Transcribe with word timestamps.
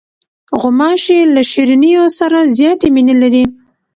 غوماشې 0.59 1.19
له 1.33 1.41
شیرینیو 1.51 2.05
سره 2.19 2.39
زیاتې 2.57 2.87
مینې 2.95 3.15
لري. 3.21 3.43